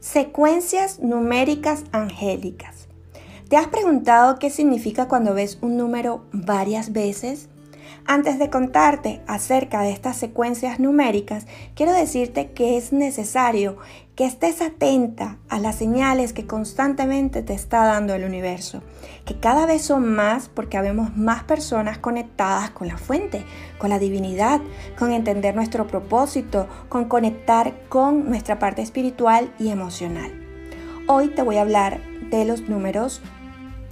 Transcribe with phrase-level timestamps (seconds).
[0.00, 2.86] Secuencias numéricas angélicas.
[3.48, 7.48] ¿Te has preguntado qué significa cuando ves un número varias veces?
[8.08, 11.44] Antes de contarte acerca de estas secuencias numéricas,
[11.74, 13.78] quiero decirte que es necesario
[14.14, 18.80] que estés atenta a las señales que constantemente te está dando el universo,
[19.24, 23.44] que cada vez son más porque habemos más personas conectadas con la fuente,
[23.76, 24.60] con la divinidad,
[24.96, 30.32] con entender nuestro propósito, con conectar con nuestra parte espiritual y emocional.
[31.08, 32.00] Hoy te voy a hablar
[32.30, 33.20] de los números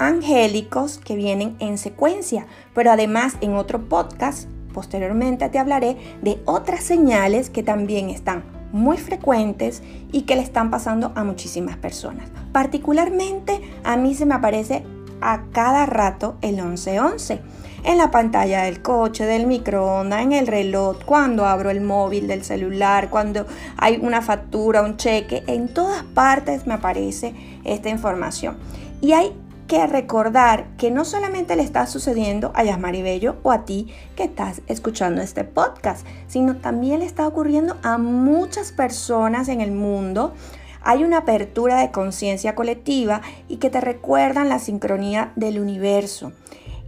[0.00, 6.82] angélicos que vienen en secuencia, pero además en otro podcast posteriormente te hablaré de otras
[6.82, 12.28] señales que también están muy frecuentes y que le están pasando a muchísimas personas.
[12.52, 14.84] Particularmente a mí se me aparece
[15.20, 17.40] a cada rato el 1111
[17.84, 22.44] en la pantalla del coche, del microondas, en el reloj, cuando abro el móvil del
[22.44, 27.34] celular, cuando hay una factura, un cheque, en todas partes me aparece
[27.64, 28.56] esta información.
[29.00, 29.32] Y hay
[29.70, 34.24] que recordar que no solamente le está sucediendo a Yasmari Bello o a ti que
[34.24, 40.34] estás escuchando este podcast, sino también le está ocurriendo a muchas personas en el mundo.
[40.82, 46.32] Hay una apertura de conciencia colectiva y que te recuerdan la sincronía del universo.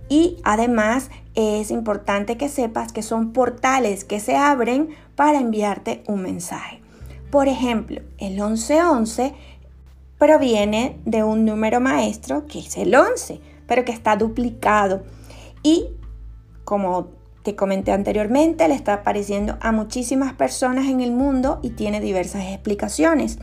[0.08, 6.22] Y además es importante que sepas que son portales que se abren para enviarte un
[6.22, 6.82] mensaje.
[7.30, 9.34] Por ejemplo, el 1111
[10.22, 15.02] proviene de un número maestro que es el 11, pero que está duplicado.
[15.64, 15.88] Y
[16.64, 17.08] como
[17.42, 22.44] te comenté anteriormente, le está apareciendo a muchísimas personas en el mundo y tiene diversas
[22.44, 23.40] explicaciones.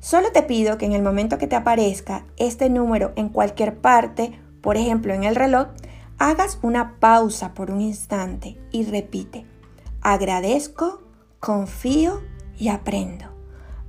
[0.00, 4.32] Solo te pido que en el momento que te aparezca este número en cualquier parte,
[4.62, 5.66] por ejemplo en el reloj,
[6.16, 9.44] hagas una pausa por un instante y repite,
[10.00, 11.02] agradezco,
[11.38, 12.22] confío
[12.56, 13.26] y aprendo.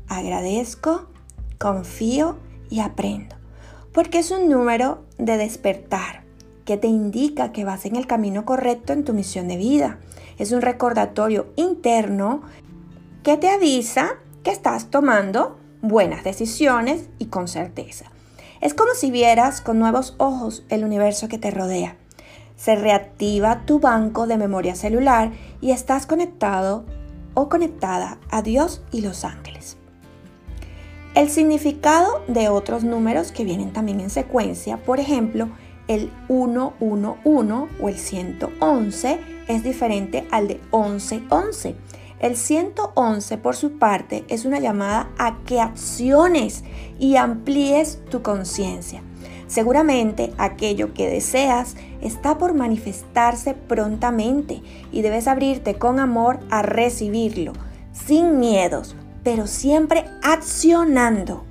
[0.10, 1.15] Agradezco,
[1.58, 2.38] confío
[2.70, 3.36] y aprendo.
[3.94, 6.24] Porque es un número de despertar
[6.66, 10.00] que te indica que vas en el camino correcto en tu misión de vida.
[10.38, 12.42] Es un recordatorio interno
[13.24, 18.06] que te avisa que estás tomando buenas decisiones y con certeza.
[18.62, 21.98] Es como si vieras con nuevos ojos el universo que te rodea.
[22.56, 25.32] Se reactiva tu banco de memoria celular
[25.62, 26.86] y estás conectado
[27.34, 29.78] o conectada a Dios y los ángeles.
[31.16, 35.48] El significado de otros números que vienen también en secuencia, por ejemplo,
[35.88, 41.78] el 111 o el 111 es diferente al de 1111.
[42.20, 46.66] El 111 por su parte es una llamada a que acciones
[47.00, 49.02] y amplíes tu conciencia.
[49.48, 54.62] Seguramente aquello que deseas está por manifestarse prontamente
[54.92, 57.54] y debes abrirte con amor a recibirlo,
[57.94, 61.44] sin miedos, pero siempre accionando.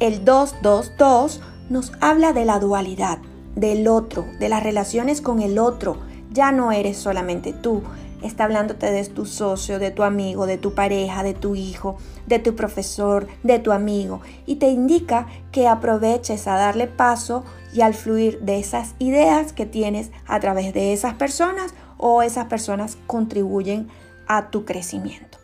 [0.00, 3.18] El 222 nos habla de la dualidad,
[3.54, 5.98] del otro, de las relaciones con el otro.
[6.32, 7.82] Ya no eres solamente tú.
[8.20, 12.40] Está hablándote de tu socio, de tu amigo, de tu pareja, de tu hijo, de
[12.40, 14.20] tu profesor, de tu amigo.
[14.44, 19.66] Y te indica que aproveches a darle paso y al fluir de esas ideas que
[19.66, 23.86] tienes a través de esas personas o esas personas contribuyen
[24.26, 25.41] a tu crecimiento.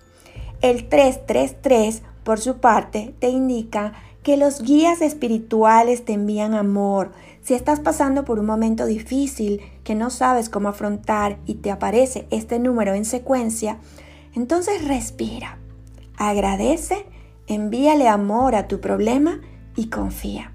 [0.61, 3.93] El 333, por su parte, te indica
[4.25, 7.13] que los guías espirituales te envían amor.
[7.43, 12.27] Si estás pasando por un momento difícil que no sabes cómo afrontar y te aparece
[12.31, 13.79] este número en secuencia,
[14.35, 15.59] entonces respira,
[16.17, 17.07] agradece,
[17.47, 19.41] envíale amor a tu problema
[19.77, 20.53] y confía.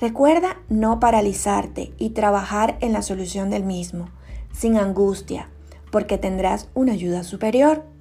[0.00, 4.10] Recuerda no paralizarte y trabajar en la solución del mismo,
[4.52, 5.48] sin angustia,
[5.90, 7.97] porque tendrás una ayuda superior.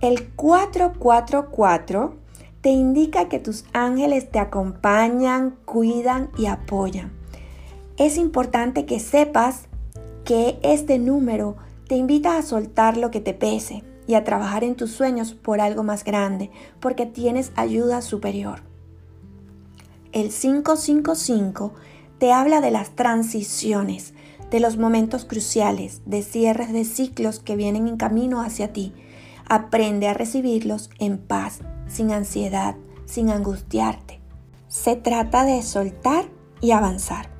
[0.00, 2.14] El 444
[2.60, 7.10] te indica que tus ángeles te acompañan, cuidan y apoyan.
[7.96, 9.62] Es importante que sepas
[10.24, 11.56] que este número
[11.88, 15.60] te invita a soltar lo que te pese y a trabajar en tus sueños por
[15.60, 18.62] algo más grande, porque tienes ayuda superior.
[20.12, 21.72] El 555
[22.18, 24.14] te habla de las transiciones,
[24.52, 28.92] de los momentos cruciales, de cierres de ciclos que vienen en camino hacia ti
[29.50, 34.20] Aprende a recibirlos en paz, sin ansiedad, sin angustiarte.
[34.68, 36.26] Se trata de soltar
[36.60, 37.30] y avanzar.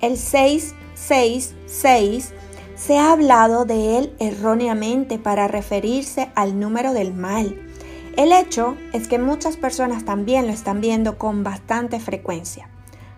[0.00, 2.32] El 666
[2.76, 7.60] se ha hablado de él erróneamente para referirse al número del mal.
[8.16, 12.70] El hecho es que muchas personas también lo están viendo con bastante frecuencia.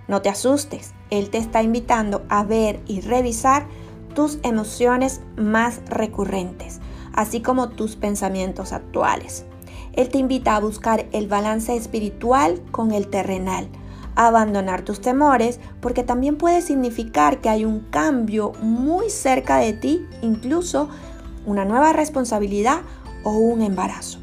[0.09, 3.69] No te asustes, él te está invitando a ver y revisar
[4.17, 6.81] tus emociones más recurrentes
[7.13, 9.45] así como tus pensamientos actuales.
[9.93, 13.69] Él te invita a buscar el balance espiritual con el terrenal,
[14.15, 19.73] a abandonar tus temores, porque también puede significar que hay un cambio muy cerca de
[19.73, 20.89] ti, incluso
[21.47, 22.83] una nueva responsabilidad
[23.25, 24.19] o un embarazo.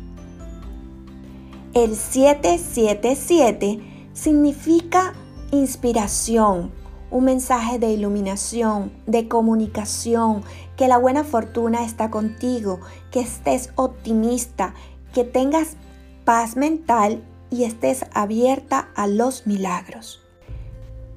[1.74, 3.80] El 777
[4.14, 5.14] significa
[5.52, 6.72] inspiración,
[7.12, 10.44] un mensaje de iluminación, de comunicación,
[10.78, 12.80] que la buena fortuna está contigo,
[13.12, 14.74] que estés optimista,
[15.14, 15.76] que tengas
[16.26, 20.22] paz mental y estés abierta a los milagros.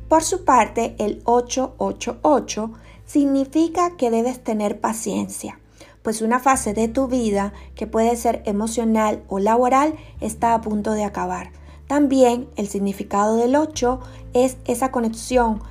[0.08, 2.72] Por su parte, el 888
[3.06, 5.58] significa que debes tener paciencia,
[6.02, 10.92] pues una fase de tu vida, que puede ser emocional o laboral, está a punto
[10.92, 11.50] de acabar.
[11.86, 14.00] También el significado del 8
[14.34, 15.62] es esa conexión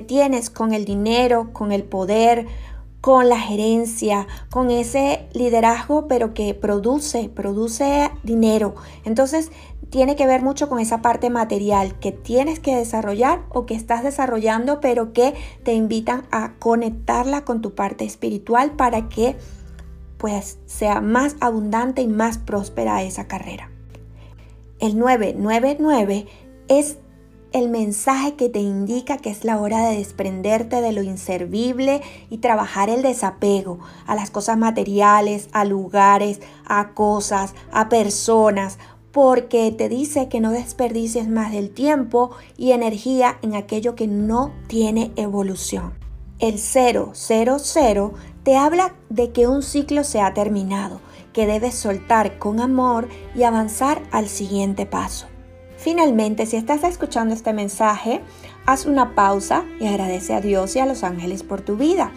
[0.00, 2.46] tienes con el dinero, con el poder,
[3.00, 8.74] con la gerencia, con ese liderazgo, pero que produce, produce dinero.
[9.04, 9.52] Entonces,
[9.90, 14.02] tiene que ver mucho con esa parte material que tienes que desarrollar o que estás
[14.02, 19.36] desarrollando, pero que te invitan a conectarla con tu parte espiritual para que
[20.18, 23.70] pues sea más abundante y más próspera esa carrera.
[24.80, 26.26] El 999
[26.68, 26.98] es
[27.52, 32.38] el mensaje que te indica que es la hora de desprenderte de lo inservible y
[32.38, 38.78] trabajar el desapego a las cosas materiales, a lugares, a cosas, a personas,
[39.12, 44.52] porque te dice que no desperdicies más del tiempo y energía en aquello que no
[44.66, 45.94] tiene evolución.
[46.38, 47.12] El 000
[48.42, 51.00] te habla de que un ciclo se ha terminado,
[51.32, 55.28] que debes soltar con amor y avanzar al siguiente paso.
[55.86, 58.20] Finalmente, si estás escuchando este mensaje,
[58.66, 62.10] haz una pausa y agradece a Dios y a los ángeles por tu vida.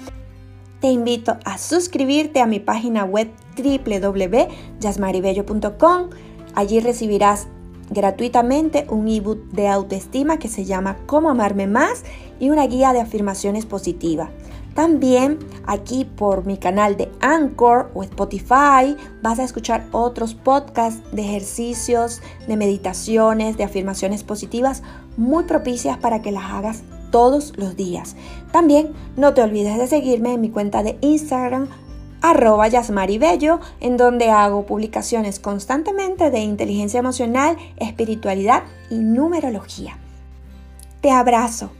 [0.81, 6.09] Te invito a suscribirte a mi página web www.yasmaribello.com.
[6.55, 7.47] Allí recibirás
[7.91, 12.03] gratuitamente un ebook de autoestima que se llama Cómo amarme más
[12.39, 14.31] y una guía de afirmaciones positivas.
[14.73, 21.23] También aquí por mi canal de Anchor o Spotify vas a escuchar otros podcasts de
[21.23, 24.83] ejercicios, de meditaciones, de afirmaciones positivas
[25.17, 28.15] muy propicias para que las hagas todos los días.
[28.51, 31.67] También no te olvides de seguirme en mi cuenta de Instagram
[32.21, 39.97] arroba yasmaribello, en donde hago publicaciones constantemente de inteligencia emocional, espiritualidad y numerología.
[41.01, 41.71] Te abrazo